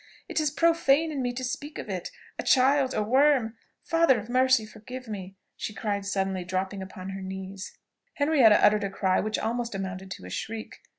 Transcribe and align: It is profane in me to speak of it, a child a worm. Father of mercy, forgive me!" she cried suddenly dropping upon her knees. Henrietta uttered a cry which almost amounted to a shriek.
It 0.27 0.39
is 0.39 0.49
profane 0.49 1.11
in 1.11 1.21
me 1.21 1.31
to 1.33 1.43
speak 1.43 1.77
of 1.77 1.87
it, 1.87 2.09
a 2.39 2.41
child 2.41 2.95
a 2.95 3.03
worm. 3.03 3.55
Father 3.83 4.19
of 4.19 4.29
mercy, 4.29 4.65
forgive 4.65 5.07
me!" 5.07 5.35
she 5.55 5.75
cried 5.75 6.07
suddenly 6.07 6.43
dropping 6.43 6.81
upon 6.81 7.09
her 7.11 7.21
knees. 7.21 7.77
Henrietta 8.15 8.65
uttered 8.65 8.83
a 8.83 8.89
cry 8.89 9.19
which 9.19 9.37
almost 9.37 9.75
amounted 9.75 10.09
to 10.09 10.25
a 10.25 10.31
shriek. 10.31 10.81